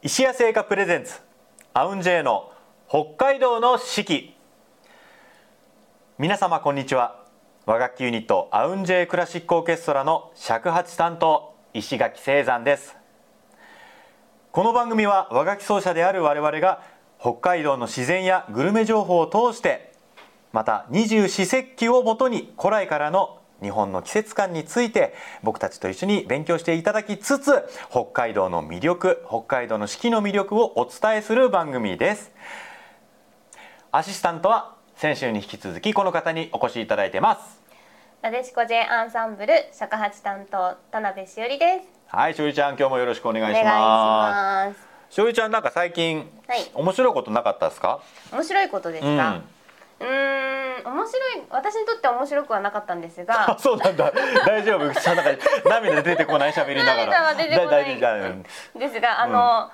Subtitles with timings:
[0.00, 1.12] 石屋製菓プレゼンツ
[1.74, 2.52] アウンジェイの
[2.88, 4.36] 北海道の四季。
[6.18, 7.24] 皆様こんにちは。
[7.66, 12.96] 和楽器ユニットアウンジェイクラシックオーケストラの尺八担当石垣聖山です。
[14.52, 16.80] この番組は和楽器奏者である我々が
[17.18, 19.92] 北海道の自然やグルメ情報を通して
[20.52, 32.30] また二十四節気をもとに古来からの日本の季節感について僕たちと一緒に勉強していただきつつ北海道の魅力北海道の四季の魅力をお伝えする番組です。
[33.90, 37.58] アシスタントは先週に引き続きこの方にお越しいただいてます。
[38.20, 41.86] なでしこ J アンサンブル尺八担当田辺しおりです。
[42.14, 44.72] はいしおりちゃん今日もよろしくお願いしま
[45.08, 45.14] す。
[45.14, 46.70] しおりちゃんなんか最近、はい。
[46.74, 48.00] 面白いことなかったですか？
[48.32, 49.36] 面白いことですか？
[49.36, 54.12] うーん面白い私にとっては面白くはなかったんですあがそうなんだ。
[54.46, 54.94] 大丈夫？
[55.00, 55.30] さなんか
[55.68, 57.06] 涙出てこない喋りながら。
[57.06, 57.96] 涙は出てこない
[58.78, 59.70] ですがあの、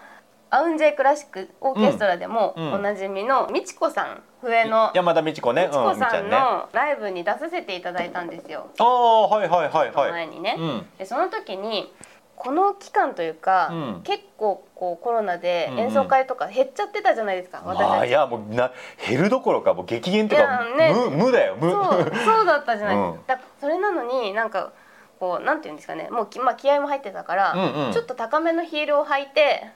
[0.51, 2.73] アウンジェイクラシックオーケストラでもうん。
[2.75, 5.67] おなじみの美智子さん笛の山田美智子ね。
[5.67, 10.11] 美智子さんのライブに出させていただいたんですよ、ああはいはいはいはい。
[10.13, 10.89] 前にね、うん。
[10.99, 11.93] でその時に
[12.45, 14.01] この期間というか、うん。
[14.05, 15.81] 結構こうコロナでうんうん。
[15.85, 17.89] 演奏会とか減っちゃってたじゃないですか、私たち。
[17.89, 18.71] ああいやもうな
[19.09, 20.93] 減るどころかもう激減とかね。
[20.93, 21.71] 無無だよ無。
[21.71, 23.27] そうそうだったじゃない、うん。
[23.27, 24.73] だそれなのになんか
[25.19, 26.09] こうなんていうんですかね。
[26.11, 27.93] もうき、まあ、気合も入ってたから、うんうん。
[27.93, 29.71] ちょっと高めのヒールを履いて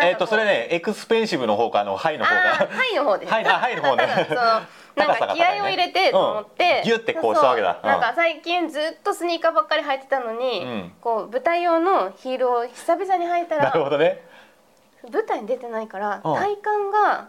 [0.00, 3.32] えっ、とそれねエクスペンシブの方かあのハイの方あかーハイの方です。
[3.32, 4.06] ハイあハイの方ね。
[4.96, 7.78] なんか気合を入れてと思って、うんギュッてこうしたわけだ。
[7.82, 10.92] なんか最近ずっとスニーカーばっかり履いてたのに、うん。
[11.00, 14.24] こう舞台用のヒールを久々に履いたならるほどね。
[15.12, 16.34] 舞台に出てないからうん。
[16.34, 17.28] 体幹が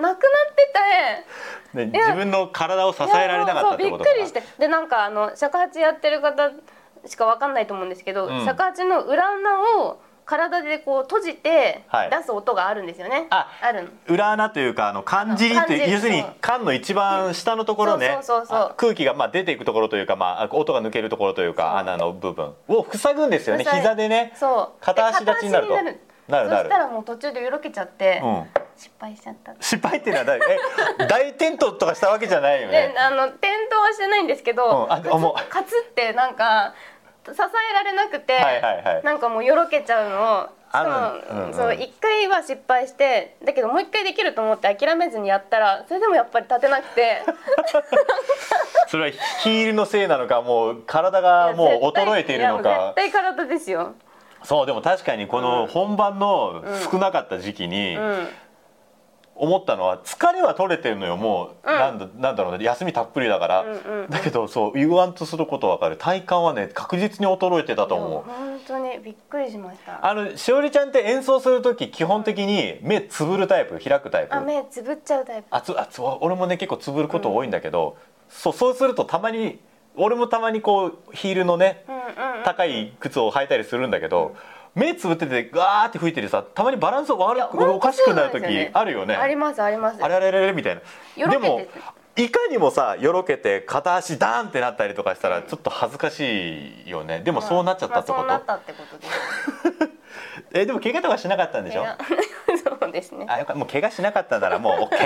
[0.00, 0.16] くなっ
[0.54, 0.72] て
[1.74, 1.86] て。
[1.86, 4.42] ね自分の体を支えられなかったってことびっくりして。
[4.58, 6.50] でなんかあの尺八やってる方
[7.04, 8.44] しかわかんないと思うんですけど、うん。
[8.44, 12.10] 尺八の裏穴を体でこう閉じてはい。
[12.10, 13.88] 出す音があるんですよね、あるの。
[14.08, 18.20] 裏穴というかあの缶尻ってあの缶尻要するに缶の一番下のところね
[18.76, 23.64] 空気がまあ出ていくところというかまあ音が抜けるところというか穴の部分を塞ぐんですよね。
[23.64, 24.34] 膝でね。
[24.36, 24.84] そう。
[24.84, 25.74] 片足立ちになると。
[25.74, 25.98] なる。
[26.28, 28.44] なるそしたらもう途中でよろけちゃって、うん。
[28.76, 30.38] 失敗しちゃった失敗っていうのは大
[31.00, 32.92] え大転倒とかしたわけじゃないよね。
[32.94, 34.92] であの転倒はしてないんですけど、うん。
[34.92, 35.00] あ
[35.48, 36.74] カツってなんか
[37.34, 39.04] 支えられなくて、はいはいはい。
[39.04, 41.48] なんかもうよろけちゃうのをしあかるうんうん。
[41.48, 47.22] もそう一回は失敗してだけどもう一回できると思って諦めずにやったらそれでもやっぱり立てなくて。
[48.88, 49.10] それは
[49.42, 53.94] ヒールのせいなのかもう体がもう衰えているのやか絶対体ですよ、
[54.42, 58.28] そうでも確かにこの本番の少なかった時期にうん、
[59.38, 61.78] 思ったのは疲れは取れてるのよもう、うん。
[61.78, 62.64] なんだなんだろうね。
[62.64, 64.10] 休みたっぷりだから、うんうんうん。
[64.10, 65.96] だけどそう言わんとすることわかる。
[65.96, 68.30] 体幹はね確実に衰えてたと思う。
[68.30, 68.98] 本当に。
[68.98, 70.04] びっくりしました。
[70.06, 74.34] あのしおりちゃんって演奏する時基本的に目つぶるタイプ開くタイプ。
[74.34, 75.48] あ目つぶっちゃうタイプ。
[75.50, 77.96] あつあつ俺もね結構つぶること多いんだけど、
[78.28, 79.60] そうそうするとたまに
[79.94, 82.44] 俺もたまにこうヒールのねうんうんうん。
[82.44, 84.34] 高い靴を履いたりするんだけど、
[84.74, 89.16] 目つぶっててガーって吹いててさたまにバランス悪くおかしくなる時あるよね。
[89.16, 90.80] ありますありますあれあれあれみたい
[91.16, 91.28] な。
[91.28, 91.62] でも
[92.16, 97.20] いかにもさよろけて片足ダーンってなったりとかしたらちょっと恥ずかしいよね。
[97.20, 98.24] でもそうなっちゃったってこと？
[98.24, 99.90] まあそうなったってことです
[100.52, 101.84] えでも怪我とかしなかったんでしょ？
[102.80, 104.88] そうですねあよかもう怪我しなかったならもう OK。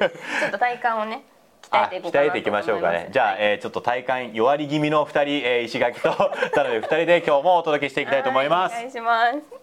[0.00, 1.24] ちょっと体幹をね
[1.70, 3.08] 鍛あえていこう鍛えていきましょうかね。
[3.12, 8.74] じゃあ、えーちょっと体幹弱り気味の二人、えー石垣と田辺二人で今日もお届けしていきたいと思います。
[8.74, 9.60] はいお願いします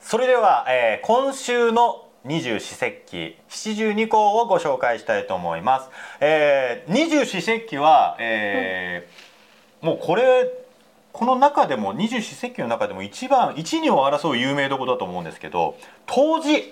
[0.00, 5.88] それでは、えー今週の二十四節気七十二項をご紹介したいと思います。
[6.20, 10.50] えー、二十四節気は、えーもうこれ
[11.12, 16.64] この中でも二十四節気の中でも一番一二を争う有名どころだと思うんですけど冬至うん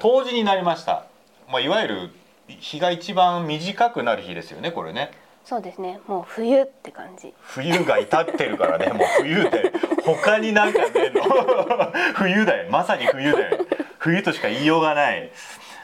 [0.00, 1.06] 冬至になりました。
[1.50, 2.10] まあいわゆる
[2.48, 5.10] 日が一番短くなる日ですよねこれね。
[5.44, 6.00] そうですね。
[6.06, 7.34] もう冬って感じ。
[7.42, 8.88] 冬が至ってるからね。
[8.94, 9.72] もう冬で
[10.04, 11.92] 他になんかの。
[12.14, 12.70] 冬だよ。
[12.70, 13.58] まさに冬だよ。
[13.98, 15.30] 冬としか言いようがない、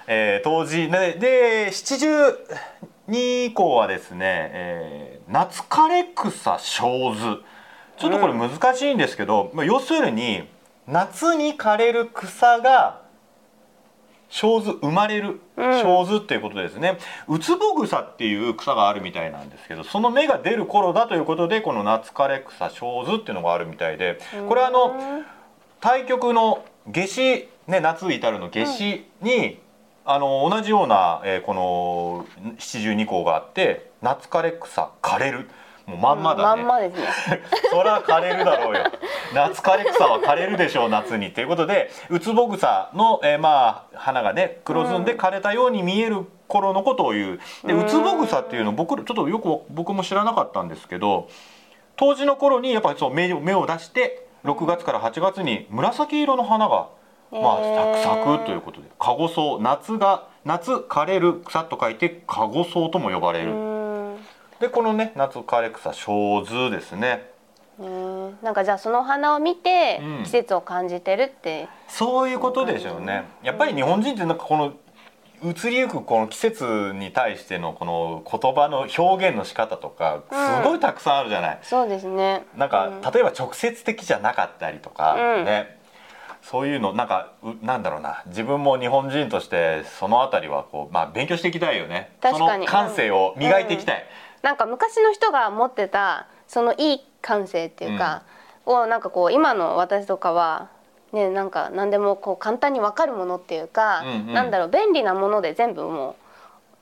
[0.07, 1.13] えー、当時ね。
[1.13, 2.09] で七十
[3.07, 7.43] 二以降はですね、えー夏枯れ草小図
[7.99, 10.49] ちょっとこれ難しいんですけど、まあ、要するに
[10.87, 13.03] 夏に枯れる草が
[14.29, 15.83] 小図生まれるうん。
[15.83, 16.99] 小図っていうことですね、
[17.29, 24.95] ウツボグサっていう草があるみたいなんですけどその芽が出る頃だということでこの夏枯れ草小図っていうのがあるみたいでこれあの
[25.81, 29.61] 対局の夏至ね夏至るの夏至に、
[30.05, 32.27] あの同じような、えーこの
[32.59, 35.49] 七十二項があって夏枯れ草枯れる
[35.89, 37.07] もうまんまだね、まんまですね。
[37.71, 38.85] そりゃ枯れるだろうよ。
[39.35, 41.33] 夏枯れ草は枯れるでしょう夏に。
[41.33, 47.41] ということでウツボ草の、えーまあ花がね黒ずんで枯れたように見える頃のことを言う。
[47.67, 47.81] でうん。
[47.81, 51.29] ウツボ草っていうの僕ちょっとよく僕も知らなかったんですけど
[51.97, 56.89] 当時の頃にやっぱりそう芽を出して6月から8月に紫色の花が
[57.33, 63.68] まあへー咲く咲くということでカゴソウ夏が夏枯れる草と書いてカゴソウとも呼ばれうる。
[64.61, 67.31] でこのね夏枯れ草小図ですね。
[67.79, 73.25] ねえなんかじゃあその花を見てうん季節を感じてるって、そういうことでしょうね。
[73.43, 74.75] やっぱり日本人ってなんかこの
[75.45, 81.59] 移りゆくこの季節に対してのこの言葉の表現の仕方とかすごいたくさんあるじゃない。
[81.63, 85.79] そうですねなんかうん例えば直接的じゃなかったりとかうんね。
[86.41, 92.13] そういうのなんかうなんだろうな自分も日本人としてそのあたりはこうまあ勉強していきたいよね。
[92.21, 94.05] 確かにその感性を磨いていきたい。
[94.43, 98.23] なんか昔の人が持ってたそのいい感性っていうか、
[98.67, 100.69] をなんかこう今の私とかは
[101.13, 104.33] ねなんか何でもこう簡単に分かるものっていうか、うんうん。
[104.35, 106.17] なんだろう便利なもので全部も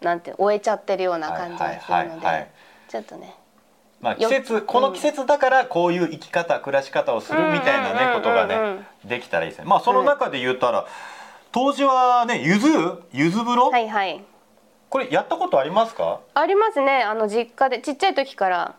[0.02, 2.50] うなんて終えちゃってるような感じがするので、
[2.88, 3.34] ちょっとね
[3.98, 8.08] まあ、季節この季節だからこういう生き方暮らし方をするみたいなうんうんうんうん。
[8.08, 9.64] ねことがねできたらいいですね。
[9.64, 10.86] まあその中で言ったら
[11.50, 12.68] 当時はねゆず？
[13.12, 14.22] ゆず風呂、はいはい
[14.88, 16.20] これやったことありますか？
[16.34, 17.02] ありますね。
[17.02, 18.74] あの実家でちっちゃい時から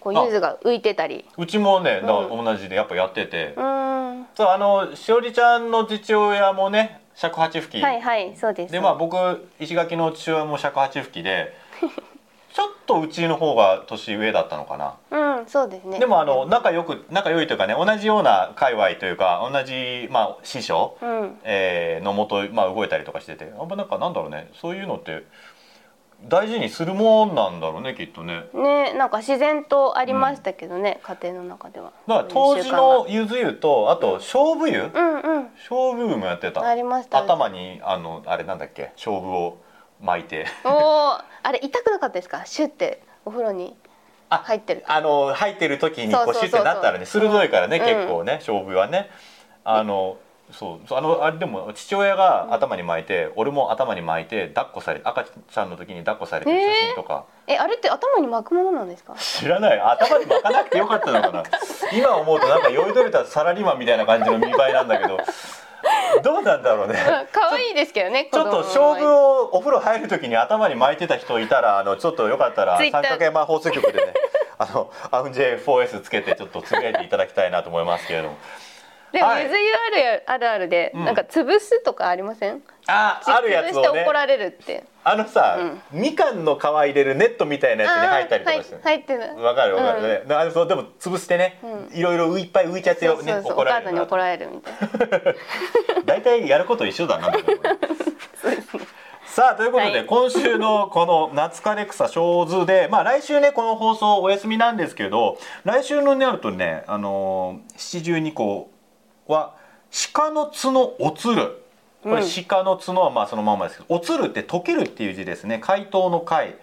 [0.00, 0.24] こうあ。
[0.24, 1.24] 柚子が浮いてたり。
[1.36, 4.26] うちもね、だう同じでやっぱやってて、うーん。
[4.34, 8.72] そうあのしおりちゃんの父親もね尺八吹き、はいはいそうです。
[8.72, 9.16] でまあ僕
[9.60, 11.54] 石垣の父親も尺八吹きで
[12.54, 14.94] ちょっとうちの方が年上だったのかな。
[15.10, 15.98] うんそうですね。
[15.98, 21.38] でもあの仲良く仲良いというかね同じような界隈というか同じまあ師匠、うん。
[21.42, 24.50] えーのもと、まあ、動いたりとかしててあんまなんかなんだろうね。
[24.54, 25.24] そういうのって
[26.28, 28.44] 大事にするもんなんだろうねきっとね。
[28.54, 31.92] ねなんか自然とありましたけどね、家庭の中では。
[32.06, 34.80] だから当時のゆず湯とあと勝負湯？
[34.80, 35.50] うんうん。
[35.56, 36.62] 勝負湯もやってた。
[36.64, 37.18] ありました。
[37.18, 39.58] 頭にあのあれなんだっけ勝負を
[40.00, 40.46] 巻いて。
[40.64, 42.44] おおあれ痛くなかったですか？
[42.46, 43.76] シュってお風呂に
[44.30, 44.84] あ入ってる。
[44.86, 47.84] あの入ってる時にこそうシュってなったらね鋭いからね、うん。
[47.84, 49.10] 結構ね勝負はね。
[49.64, 50.18] あの
[50.52, 59.14] そうそうあのあれでも父親が頭に巻いて、俺も頭に巻いて抱っこされ赤ちゃんの時に抱っこされてる写真とか、えあれって頭に巻くものなんですか？
[59.14, 59.80] 知らない。
[59.80, 61.44] 頭に巻かなくてよかったのかな。
[61.96, 65.18] 今思うとなんか酔いどれたサラリーマンみたいな感じの見栄えなんだけど
[66.22, 66.98] どうなんだろうね。
[67.32, 74.14] 可愛いですけどねちょっと勝負をお風呂入る時に頭に巻いてた人いたらあのちょっとよかったら三角山放送局でね
[74.58, 78.36] あのアウンジェ 4S つけてちょっとつぶやいていただきたいなと思いますけれども。
[79.12, 79.44] でもはい。
[79.44, 79.76] ゆず湯あ
[80.16, 81.04] るあるあるで、うん。
[81.04, 82.62] なんか潰すとかありません？
[82.86, 84.02] ああるやつをね。
[84.02, 84.84] 怒られるって。
[85.04, 85.58] あのさ、
[85.92, 86.00] うん。
[86.00, 89.20] みかんの皮入れるネットみたいなやつに入ったりとかして入ってる。
[89.42, 93.52] わかるわかる、ねあのそうでも潰してね、ういろいろいっぱい浮いちゃってそうねそうそう。
[93.52, 94.02] 怒られるな。
[94.02, 94.74] お母さんに怒られるみたい
[95.24, 95.34] な。
[96.04, 97.32] 大体やること一緒だな。
[99.26, 100.06] さあということで、はい。
[100.06, 108.70] 今週のこの「夏枯れ草小図で」まあ来週ねこの放送お休みなんですけど来週のになるとねあのー七十二項
[109.26, 109.54] は
[110.12, 111.63] 鹿の角おつる
[112.04, 112.44] これうん。
[112.46, 115.58] 鹿の角はまあそのままですけど、おつるって溶けるっていう字ですね。
[115.58, 116.56] 解凍の解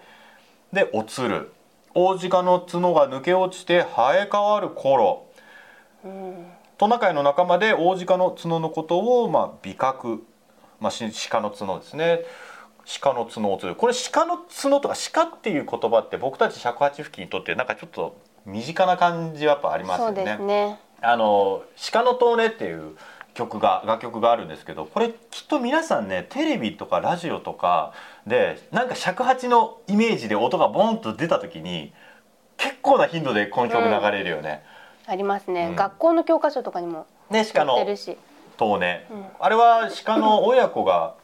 [0.72, 1.52] でおつる。
[1.94, 5.26] 大鹿の角が抜け落ちて生え変わる頃。
[6.04, 6.46] うん。
[6.78, 10.24] トナカイの仲間で大鹿の角のことを、まあ、美覚、
[10.80, 12.20] まあ、し鹿の角ですね。
[13.00, 13.76] 鹿の角をつる。
[13.76, 20.36] これ鹿の角とか鹿っていう言葉って僕たち尺八付近にとってなんかちょっと身近な感じはやっぱありますよね。
[20.38, 20.80] すね。
[21.00, 22.96] あの鹿の遠音っていう
[23.34, 27.92] 曲が楽曲があるんですけどこれきっと皆さんねテレビとかラジオとか
[28.26, 31.92] でなんか尺八のイメージで音がボンと出た時に
[32.56, 34.62] 結構な頻度でこの曲流れるよね。
[35.06, 35.76] ありますね、うん。
[35.76, 38.16] 学校の教科書とかにもね鹿の載ってるし。
[38.56, 39.24] 遠音、うん。
[39.40, 41.14] あれは鹿の親子が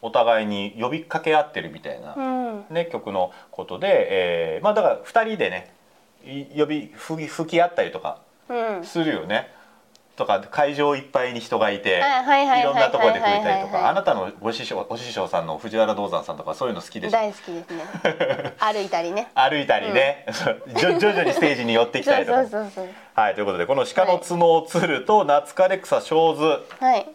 [0.00, 2.64] お互いに呼びかけ合ってるみたいな、うん。
[2.70, 4.08] ね、曲のことで、
[4.56, 5.72] えーまあだから2人でね
[6.24, 8.18] い呼び吹き吹き合ったりとか
[8.48, 8.84] うん。
[8.84, 9.52] するよね。
[10.14, 17.16] とか会場いっぱいに人がいてはいろんなところで吹いたりとかあなたのご師匠ご師匠さんの藤原道山さんとかそういうの好きでしょ？
[17.16, 18.52] 大好きですね。
[18.60, 19.28] 歩いたりね。
[19.34, 20.26] 歩いたりね、
[20.76, 22.38] 徐徐々にステージに寄ってきたりとか。
[23.14, 26.44] はいということでこの鹿の角をつると夏枯れ草小図、
[26.78, 27.06] はい。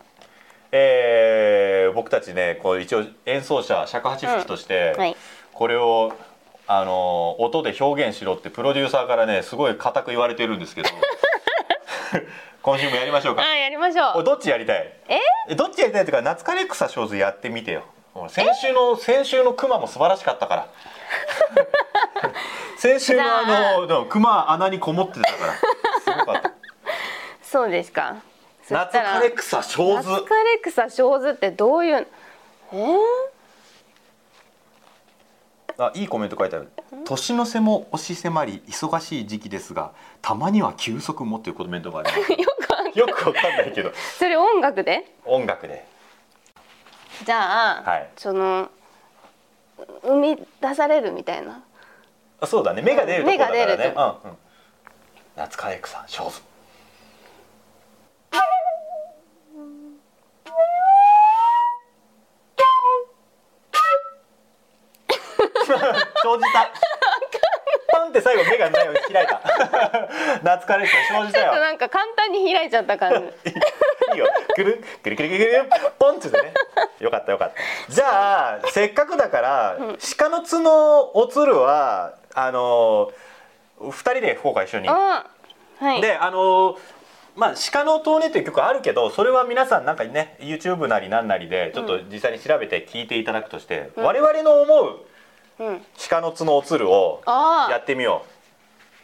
[0.72, 5.16] えー僕たちねこう一応演奏者尺八吹きとして、はい。
[5.54, 6.14] これを
[6.68, 10.90] あの音で表現しろってプロデューサーからねすごい固く言われてるんですけど
[12.68, 13.44] 今週もやりましょうか。
[13.44, 14.18] あやりましょう。
[14.18, 14.94] おどっちやりたい？
[15.48, 15.56] え？
[15.56, 17.86] どっちやりたいというか夏枯れ草小図やってみてよ。
[18.28, 20.68] 先週の先週の熊も素晴らしかったから。
[22.78, 25.54] 先週のあの熊穴にこもってたから。
[25.54, 26.52] すごかった。
[27.42, 28.18] そうですか。
[28.64, 32.06] そ夏枯れ草小夏図枯れ草小図ってどういう
[32.74, 32.76] え？
[32.76, 32.98] ー、
[35.80, 36.70] あいいコメント書いてある。
[37.06, 42.32] 年の瀬も押し迫り忙しい時期ですがたまには休息もっていうコメントがあります。
[42.98, 43.72] よくわかんない。
[43.74, 43.92] けど。
[44.18, 45.06] それ音楽で？
[45.26, 45.86] 音楽で。
[47.24, 48.10] じゃあ、はい。
[48.18, 48.70] その
[50.04, 51.64] 生み出されるみたいな？
[52.40, 52.82] あそうだね。
[52.82, 53.66] 芽が出るところだからね。
[53.66, 54.38] 芽が出るとうんうん、
[55.36, 56.42] 夏枯れ草小図
[66.36, 66.72] 生じた。
[67.92, 69.42] パンって最後目がない開いた。
[70.44, 71.46] 夏枯れ草生じたよ。
[71.46, 73.52] ちょっとなんか簡単に開いちゃった感じ。
[74.14, 74.28] いいよ。
[74.56, 76.54] くるんくるくるくるポンってね。
[77.00, 77.54] よかったよかっ
[77.88, 77.94] た。
[77.94, 79.78] じゃあせっかくだから、
[80.18, 83.12] 鹿の角おつるはあの
[83.80, 84.90] 二人で吹こうか一緒に。
[84.90, 85.26] あ
[85.80, 86.02] はい。
[86.02, 86.78] であの
[87.36, 94.04] まあ「鹿の遠音」という曲あるけどそれは皆さんなんかね YouTube なりなんなりでちょっと実際に調べて聞いていただくとして、うん。
[94.04, 95.17] 我々の思ううん
[95.58, 98.24] 鹿の角おつるをあやってみよ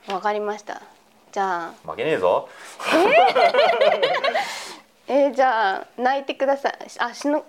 [0.08, 0.82] あわかりました。
[1.32, 1.74] じゃあ。
[1.86, 2.48] う負けねえぞ。
[5.08, 6.78] えー、 じゃあ泣いてください。
[7.00, 7.44] あしの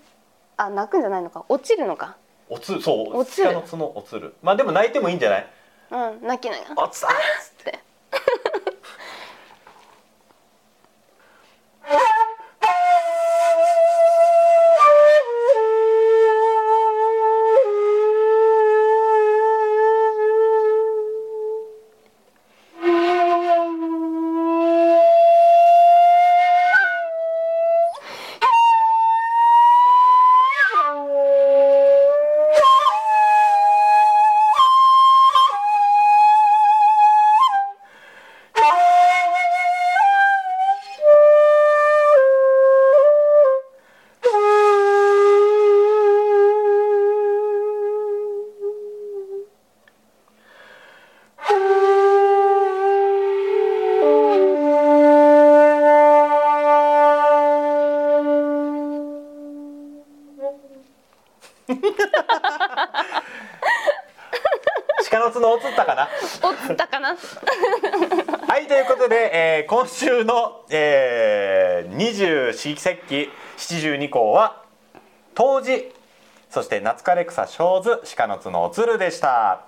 [0.57, 1.45] あ泣くんじゃないのか。
[1.49, 2.17] 落ちるのか。
[2.49, 3.17] おつそう。
[3.19, 3.49] おつる。
[3.49, 4.35] 鹿の角おつる。
[4.43, 5.47] まあでも泣いてもいいんじゃない？
[5.91, 7.79] うん泣きながらおつあっつって
[65.11, 66.09] 鹿の角おつったかな？
[66.43, 67.17] 落ちたかな？
[68.49, 69.31] はいということで、
[69.61, 74.63] えー今週の、えー、二十四節気七十二項は
[75.35, 75.93] 冬至
[76.51, 79.65] そして夏枯れ草小図鹿の角おつるでした。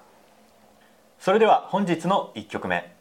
[1.18, 2.94] それでは本日の1曲目。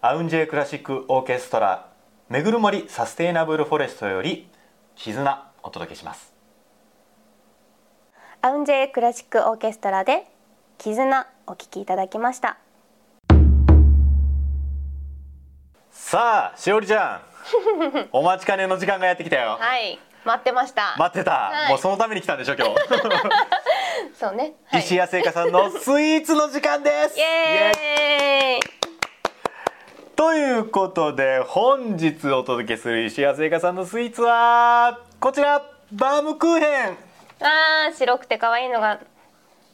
[0.00, 1.86] アウンジェクラシックオーケストラ
[2.28, 4.50] 「めぐる森サステイナブルフォレスト」より
[4.96, 6.33] 「絆」お届けします
[8.44, 10.26] アウンジェクラシックオーケストラで
[10.76, 12.58] 絆お聞きいただきました。
[15.90, 17.22] さあしおりちゃ
[17.96, 18.08] ん。
[18.12, 19.56] お待ちかねの時間がやってきたよ。
[19.58, 19.98] はい。
[20.26, 21.68] 待ってました、待ってた、はい。
[21.70, 22.74] もうそのために来たんでしょ今日。
[24.20, 27.18] そうね、はい、石谷製菓さんのスイーツの時間です。
[27.18, 28.60] イエーイ。
[30.16, 35.62] ということで本日お届けする石谷製菓さんのスイーツはこちら。
[35.92, 37.03] バームクーヘン
[37.44, 39.00] あー白くて可愛いのが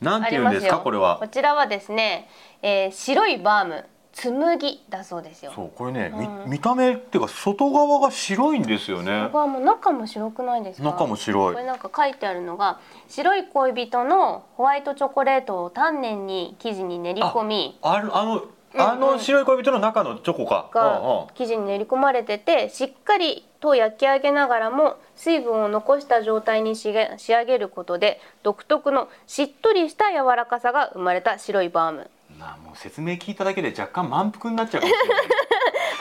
[0.01, 1.19] なんて言うんですかこれは？
[1.19, 2.29] こちらはですね、
[2.63, 5.53] えー、白いバーム紬だそうですよ。
[5.55, 6.51] そうこれね、みうん。
[6.51, 9.27] 見た目っていうか外側が白いんですよね。
[9.27, 10.89] ここはもう中も白くないですか？
[10.91, 11.55] 中も白い。
[11.55, 32.11] これなんか書いてあるのが白い恋人のホワイトチョコレートを丹念に生地に練り込みあるあのうんあの白い恋人の中のチョコか、うんうんが生地に練り込まれててしっかりと焼き上げながらも水分を残した状態に仕上げることで独特のしっとりした柔らかさが生まれた白いバーム。
[32.39, 35.27] なあもう説明聞いただけで若干満腹になっちゃうかもしれない。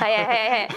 [0.03, 0.49] はいはいはい。
[0.49, 0.69] はい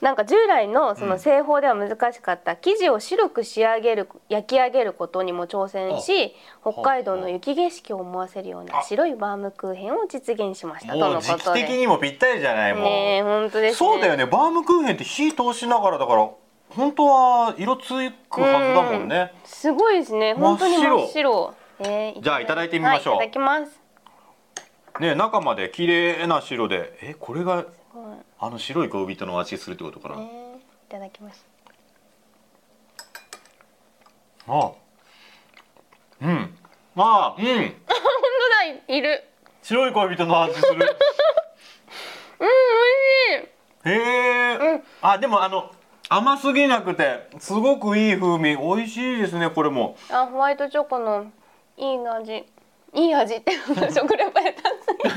[0.00, 11.32] なんか従来のその製法では難しかった生地を白く仕上げる焼き上げることにも挑戦し北海道の雪景色を思わせるような白いバームクーヘンを実現しましたとのことで。
[11.36, 13.74] 時期的にもぴったりじゃないもう、ねえ本当ですね。
[13.74, 14.26] そうだよね。
[14.26, 16.28] バームクーヘンって火通しながらだから
[16.70, 17.88] 本当は色つ
[18.30, 19.32] くはずだもんね。
[19.44, 20.34] すごいですね。
[20.34, 21.54] 本当に真っ白。
[21.78, 23.16] えーじゃあいただいてみましょう。
[23.16, 23.80] はい、いただきます。
[25.00, 26.98] ね中まで綺麗な白で。
[27.02, 28.16] えこれがすごい。
[28.38, 31.44] あの白い恋人の味するってことかな、えーいただきます。
[34.46, 34.72] あ。
[36.20, 36.54] うん。
[36.96, 37.44] あうん。
[37.44, 37.94] 本当
[38.86, 39.24] だいる。
[39.62, 40.68] 白い恋人の味する。
[42.38, 42.46] うん美
[43.40, 43.48] 味し
[43.86, 43.88] い。
[43.88, 43.92] へ
[44.52, 44.84] え、うん。
[45.02, 45.72] あでもあの
[46.08, 48.56] 甘すぎなくてすごくいい風味。
[48.56, 49.96] 美味しいですねこれも。
[50.10, 51.32] あホワイトチョコの
[51.76, 52.46] いい味
[52.96, 53.52] いいい味って
[53.94, 55.14] 食レポやったんです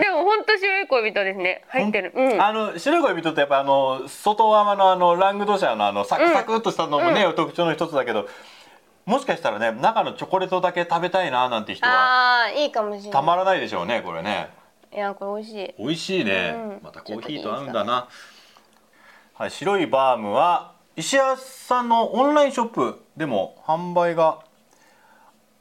[0.00, 1.62] でも本当白い恋人ですね。
[1.68, 2.12] 入ってる。
[2.14, 2.42] うん。
[2.42, 8.26] あの白い恋人ってやっぱあの外側のあのラングドシャのあのサクサクっとしたのもね、特徴の一つだけど
[9.04, 13.12] もしかしたらね中のチョコレートだけ食べたいななんて人はいいかもしれない。
[13.12, 14.48] たまらないでしょうねこれね。
[14.92, 15.74] いやこれ美味しい。
[15.78, 16.80] 美味しいね、うん。
[16.82, 18.08] またコーヒーと合うんだな。
[19.34, 24.40] はい白いバームは石屋さんのオンラインショップでも販売が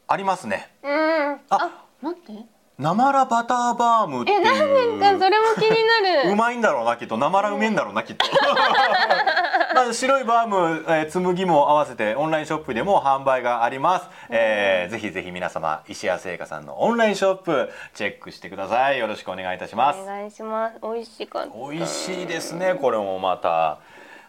[0.07, 0.71] ありますね。
[0.83, 0.91] うん。
[0.91, 1.39] あ。
[1.49, 2.45] あ待って。
[2.77, 4.39] なまらバターバームっていう。
[4.39, 5.69] えなんかそれも気に
[6.05, 6.29] なる。
[6.31, 7.17] うまいんだろうなきっと。
[7.17, 8.25] なまらうめえんだろうなきっと。
[9.73, 18.99] まあ白いバーム、えー、紬も合わせてオンラインショップでも販売があります、えーぜひぜひ皆様石屋製菓さんのオンラインショップチェックしてください。
[18.99, 19.99] よろしくお願いいたします。
[19.99, 20.79] お願いします。
[20.81, 21.49] 美味しかった。
[21.49, 23.79] 美味しいですねこれもまた。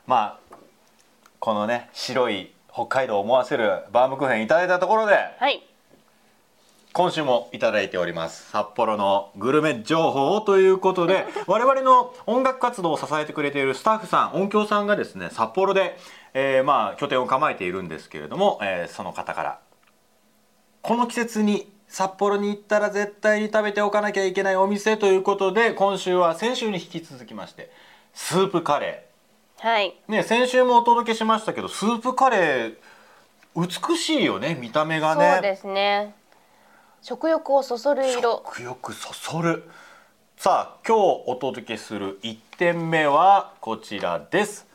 [0.07, 0.57] まあ
[1.39, 5.15] このね白い北海道を思わせるバームクーヘンいただいたところで。
[5.39, 5.68] はい
[6.93, 8.51] 今週もいただいております。
[8.51, 15.97] 札幌のグルメ情報ということで 我々の音楽活動を支えてくれているスタッフさん音響さんがですね札幌で、
[16.35, 19.59] えーまあ拠点を構えているんですけれども、えーその方から
[20.83, 27.71] この季節に札幌に行ったら絶対に食べておかなきゃいけないお店ということで今週は先週に引き続きまして
[28.15, 29.05] スープカレ
[29.61, 29.95] はい。
[30.09, 32.75] ーね先週もお届けしましたけどスープカレー
[33.57, 35.33] 美しいよね見た目がね。
[35.35, 36.15] そうですね
[37.01, 38.43] 食欲をそそる色。
[38.45, 39.63] 食欲そそる。
[40.37, 44.67] さあ今日お届けする1点目はこちらです。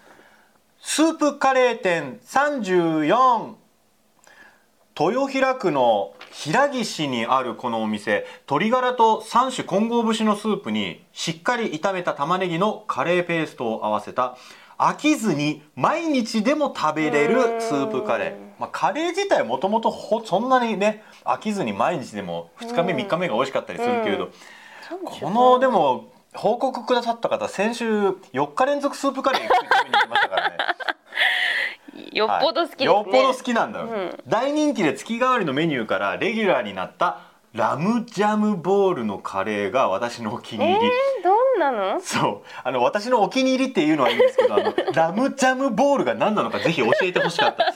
[0.82, 3.56] スープカレー店34
[4.98, 8.26] 豊平区の平岸にあるこのお店。
[8.48, 14.38] 鶏ガラと3種混合節のスープにしっかり炒めた玉ねぎのカレーペーストを合わせた。
[14.78, 19.94] 飽きずに毎日でも食べれるスープカレー、まあ、カレー自体もともと
[20.26, 24.30] そんなにね飽きずに毎日でも2日目3日目が美味しかったりするけれど、
[25.06, 30.58] このでも報告くださった方先週4日連続スープカレー食べに行きましたからね。
[32.12, 32.98] よっぽど好きですね、はい。
[32.98, 33.80] よっぽど好きなんだ。
[33.82, 34.20] よ、うん。
[34.28, 37.20] 大人気で月替わりのメニューからレギュラーになった
[37.54, 42.02] ラムジャムボールのカレーが私のお気にえ入り、ー、どんなの？
[42.02, 42.50] そう。
[42.64, 47.72] あの私のお気に入りっていうのはいいんですけどあの ラムジャムボールが何なのかぜひ教えてほしかった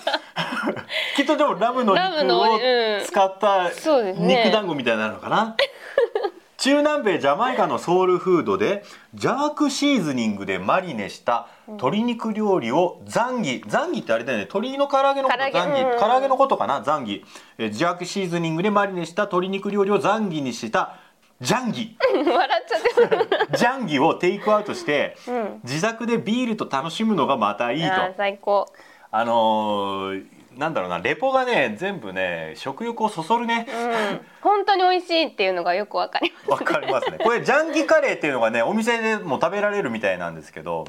[1.15, 3.05] きっとでもラムの肉をうん。
[3.05, 3.69] 使った
[4.17, 5.55] 肉団子みたいなのかな、
[6.57, 13.63] 中南米ジャマイカのソウルフードでジャークシーズニングでマリネした鶏肉料理をザンギ。
[13.67, 14.43] ザンギってあれだよね。
[14.45, 15.39] 鶏の唐揚げのこと？
[15.39, 15.59] 唐揚げ。
[15.59, 15.81] ザンギ。
[15.81, 15.99] うん。
[15.99, 16.81] 唐揚げのことかな？
[16.81, 17.23] ザンギ。
[17.57, 20.95] えージャークシーズニングでマリネした鶏肉料理をザンギにした
[21.39, 21.95] ジャンギ。
[22.25, 25.59] 笑っちゃってるジャンギをテイクアウトして、うん。
[25.63, 27.89] 自宅でビールと楽しむのがまたいいと。
[28.17, 28.65] 最高。
[29.11, 30.25] あのー
[30.57, 33.67] なんだろうなレポがね全部ね食欲をそそるね。
[33.69, 34.21] うん。
[34.41, 37.17] 本当に美味しいっていうのがよくわかりますわかりますね。
[37.19, 40.85] これジャンギカレーっていうのがねお店でも食べられるみたいなんですけど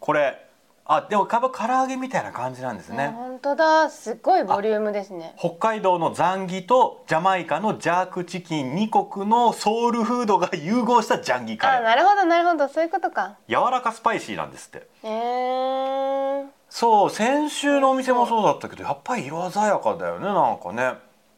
[0.00, 0.44] これ
[0.90, 3.90] あでもかぶ唐揚げみたいな感じなんですあね本当だ。
[3.90, 5.34] すっごいボリュームですね。
[5.38, 11.78] 北海道のザンギとジャマイカのジャークチキン2国のソウルフードが融合したジャンギカレー。
[11.80, 12.68] あなるほどなるほど。
[12.68, 13.36] そういうことか。
[13.48, 14.88] 柔らかスパイシーなんですって。
[15.02, 20.94] えー、そう先週のお店もそうだったけどやっぱり色鮮やかだよねなんかね。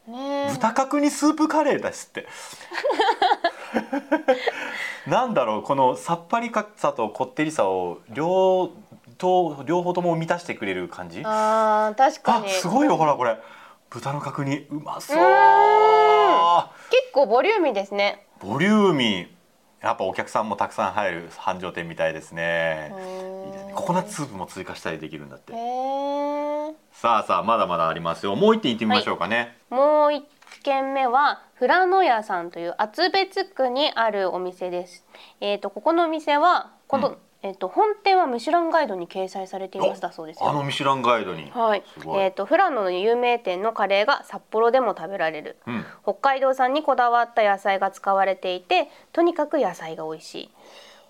[0.07, 0.51] ねえ。
[0.51, 2.27] 豚角にスープカレーだしって。
[5.07, 8.69] なんだろうこのさっぱりかさとこってりさを両
[9.17, 11.21] と両方とも満たしてくれる感じ？
[11.25, 12.49] あ確かに。
[12.49, 13.37] すごいよほらこれ。
[13.89, 15.17] 豚の角煮うまそう。
[15.17, 15.19] う
[16.89, 18.25] 結構ボリューミーですね。
[18.39, 19.27] ボリューミー。
[19.81, 22.93] やっぱお客さんもたくさん入る繁盛店みたいですね
[23.51, 23.73] いいですね。
[23.75, 25.53] ココナッツスープも追加したりできるんだって。
[26.93, 28.35] さあさあまだまだありますよ。
[28.35, 30.23] もう一点行ってみましょうかね、もう一
[30.63, 35.05] 軒目は富良野屋さんという厚別区にあるお店です。
[35.39, 37.17] えっ、とここのお店はこの、うん。
[37.43, 40.47] えっ、と本店はミシュランガイドに掲載されていますだそうですよ。
[40.47, 41.83] あのミシュランガイドに、はい。
[42.19, 45.57] えっ、と富良野の有名店のカレーが札幌でも食べられる。
[45.65, 45.85] うん。
[46.03, 50.49] 北海道産にこだわった野菜が使われていてとにかく野菜が美味しい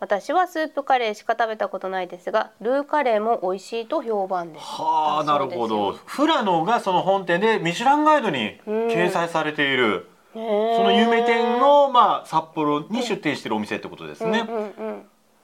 [0.01, 4.65] 私はスープカレーしか食べたことないですがルーカレーも美味しいと評判です。
[4.65, 5.95] はあなるほど。
[6.17, 14.47] 富良野がその本店でミシュランガイドに掲載されている、その有名店の、まあ、札幌に出店しているお店ってことですね、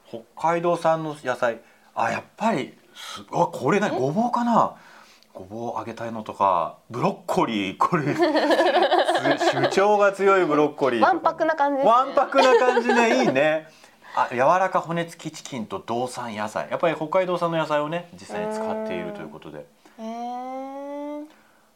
[0.08, 1.60] 北海道産の野菜。
[1.94, 4.74] あやっぱりすあこれ何ごぼうかな？
[5.34, 8.12] ごぼう揚げたいのとかブロッコリーこれ。
[8.12, 8.20] す
[9.54, 13.22] 主張が強いブロッコリーわんぱくな感じわんぱくな感じね。
[13.22, 13.68] いいね
[14.18, 16.68] あ柔らか骨付きチキンと道産野菜。
[16.70, 19.64] やっぱり北海道産の野菜をね実際に使っているということで。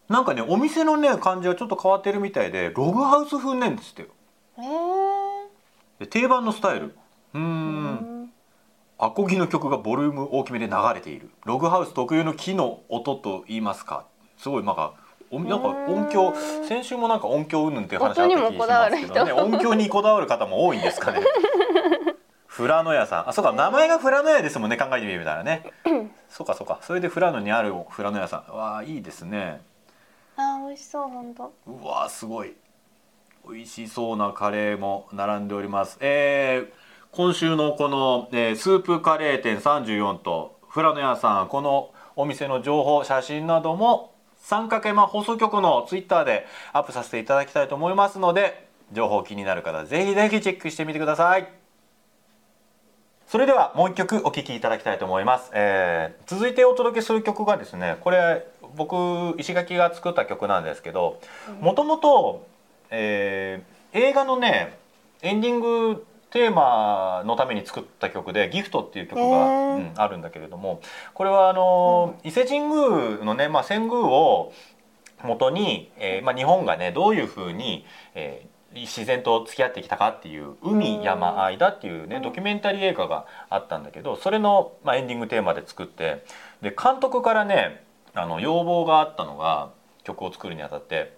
[0.09, 4.09] なんかねお店のね感じはちょっと変わってるみたいでログハウス風ねんですってよ。
[4.59, 4.63] へ
[6.01, 6.97] で定番のスタイル。
[7.35, 8.31] うん。
[8.99, 11.31] アコギの曲がボリューム大きめで流れている。
[11.45, 14.07] ログハウス特有の木の音と言いますか。
[14.37, 14.95] すごいなんか
[15.31, 16.35] おなんか音響
[16.69, 19.33] 先週もなんか音響云々っていう話あった気がしますけどね。
[19.33, 21.21] 音響にこだわる方も多いんですかね
[22.53, 23.29] フラノ屋さん。
[23.31, 25.65] あそうか名前がフラノ屋ですもんね考えてみたらね。
[26.29, 26.81] そうかそうか。
[26.83, 28.55] それでフラノにあるフラノ屋さん。
[28.55, 29.63] わあいいですね。
[30.37, 32.55] あー美味しそう本当うわーすごい。
[33.49, 35.97] 美味しそうなカレーも並んでおります。
[36.01, 41.49] えー今週のこの、えースープカレー店34と富良野屋さん。
[41.49, 51.62] このお店の情報写真なども三角山放送局のツイッターでアップさせていただきたいと思いますので情報気になる方ぜひぜひチェックしてみてください
[53.33, 61.19] それではもう一曲お聴きいただきたいと思います、えー続いてお届けする曲がですねこれ僕石垣が作った曲なんですけど
[61.63, 62.47] もともと
[62.91, 63.63] 映
[63.95, 64.77] 画のね
[65.23, 69.77] エンディングテーマのために作った曲で「ギフトっていう曲が、へー。
[69.77, 70.83] うんあるんだけれども
[71.15, 74.53] これはあの、伊勢神宮のね、まあ、遷宮を
[75.23, 82.23] 元に、えーまあ、日本がねどういうふうに、えー自然と付き合ってきたかっていう「海山間」っていうねうん。
[82.23, 86.25] ドキュメンタリー映画があったんだけどそれの、まあ、エンディングテーマで作って
[86.63, 89.71] で監督からねあの要望があったのが
[90.05, 91.17] 曲を作るにあたって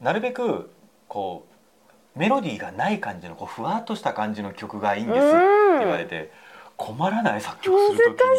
[0.00, 0.70] なるべく
[1.08, 5.28] こうメロディーがない感じのこうふわっとした感じの曲がいいんですって
[5.80, 6.30] 言われて
[6.76, 8.36] 困らない作曲する時に。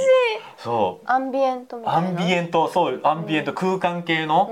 [0.58, 1.10] そう。
[1.10, 2.10] アンビエントみたいな。
[2.10, 4.52] アンビエントそうアンビエント空間系の、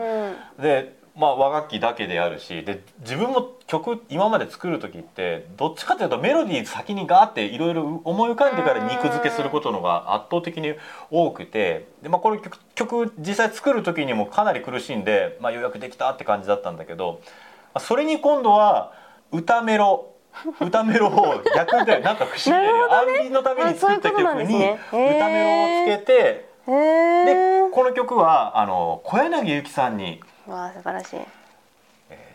[0.57, 0.63] うん。
[0.63, 10.73] でまあ和楽器だけであるしで自分も曲今まで作る時ってどっちかというとメロディー先にガーっていろいろ思い浮かんでから肉付けすることのが圧倒的に
[11.11, 17.27] 多くてで、まあ、これ曲曲実際作る時にもかなり苦しんで、まあ、ようやくできたって感じだったんだけどま
[17.75, 18.91] あそれに今度は
[19.31, 20.07] 歌メロ
[20.59, 24.79] 歌メロを逆でなんか不思議で、アンビのために作った曲にね。
[24.87, 26.51] 歌メロをつけて。
[26.65, 31.19] でこの曲はあの小柳ゆきさんにわあ素晴らしい。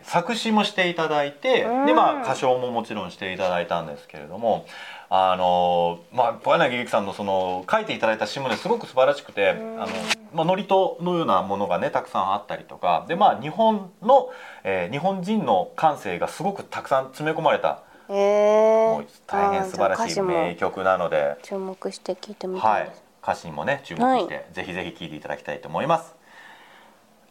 [0.03, 1.85] 作詞もしていただいてうん。
[1.85, 4.65] でまあ歌唱ももちろんしていただいたんですけれども
[5.09, 9.75] あのまあ小柳ゆきさんのその書いていただいた詩もねすごく素晴らしくてあうん。
[9.77, 9.87] の、
[10.33, 10.67] まあ、祝詞
[11.03, 14.29] のようなものがねたくさんあったりとかでまあ日本の、
[14.63, 21.35] えー日本人の感性がすごくたくさん詰め込まれたへえもう大変素晴らしい名曲なので。
[21.43, 26.16] 注目して聞いてみたはいいです、歌詞にもね注目して、ぜひぜひ聴いていただきたいと思います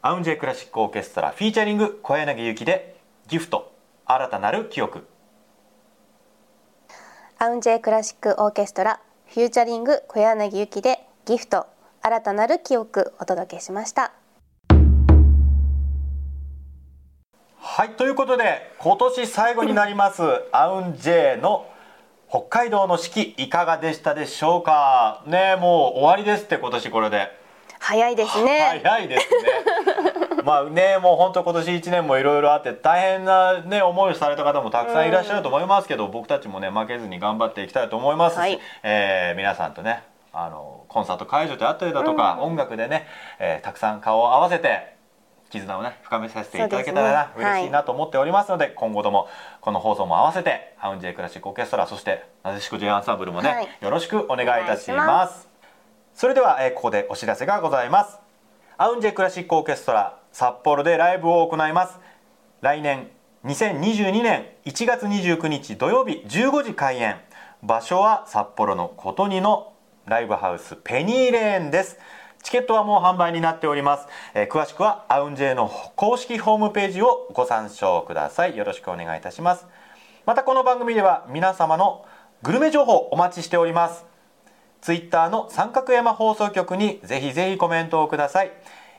[0.07, 3.73] アウンジェクラシックオーケストラフィーチャリング小柳ゆきでギフト
[4.05, 5.05] 新たなる記憶。
[7.38, 11.66] AUN J クラシックオーケストラ featuring 小柳ゆきでギフト
[12.03, 14.12] 新たなる記憶お届けしました。
[17.59, 21.66] はいということで今年最後になります AUN J の
[22.31, 25.25] 北海道の四季いかがでしたでしょうか？
[25.27, 27.45] ねもう終わりですって今年これで
[27.87, 29.38] 早いですね、早いですね。
[30.44, 38.61] まあねもう本当今年1年もいろいろあって大変なね思いをされた方もたくさんいらっしゃると思いますけど、僕たちもね負けずに頑張っていきたいと思いますし、はい。
[38.83, 43.07] えー皆さんとねあのコンサート会場であったりだとか、音楽でね、
[43.38, 44.96] えーたくさん顔を合わせて
[45.51, 47.29] 絆をね深めさせていただけたらな、ね。
[47.37, 49.29] 嬉しいなと思っておりますので、今後とも
[49.61, 53.68] この放送も合わせてアウンジェイクラシックオーケストラそしてなでしこ J アンサンブルもね、はい。
[53.81, 54.90] よろしくお願いいたし。
[54.90, 55.45] ます
[56.16, 58.18] それでは、えーここでお知らせがございます。
[58.79, 61.98] アウンジェクラシックオーケストラ札幌でライブを行います。
[62.62, 63.11] 来年
[63.44, 67.16] 2022年1月29日土曜日15時開演。
[67.62, 69.74] 場所は札幌の琴似の
[70.07, 71.98] ライブハウスペニーレーンです。
[72.42, 74.07] チケットはもう販売になっております。
[74.33, 78.57] えー詳しくはアウンジェの公式ホームページをご参照ください。
[78.57, 79.66] よろしくお願いいたします。
[80.24, 82.07] またこの番組では皆様の
[82.42, 84.15] グルメ情報お待ちしております。
[84.87, 88.53] ツイッターの三角山放送局にぜひぜひコメントをください。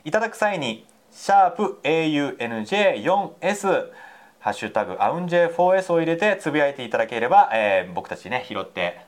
[0.04, 3.90] いただく際に、シャープ AUNJ4S、
[4.38, 9.00] ハッシュタグアウン J4S を入れてつぶやいていただければ、えー僕たちね、拾って、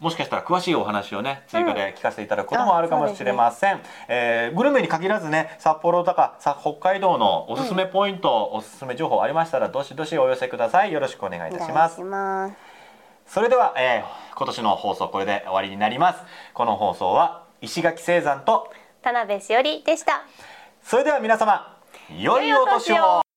[0.00, 3.80] もしかしたら詳しいお話をね、追加で聞かせていただくこともあるかもしれません。
[4.08, 10.92] えーグルメに限らずね、札幌とかさ北海道のおすすめポイント、おすすめ情報ありましたら、どしどしお寄せください。
[10.92, 11.72] よろしくお願いいたし。
[11.72, 12.02] ます
[13.28, 16.20] それでは、えー今年の放送これで終わりになります。
[16.54, 18.70] この放送は石垣聖山と
[19.02, 20.22] 田辺しおりでした。
[20.80, 21.76] それでは皆様
[22.16, 23.27] 良いお年を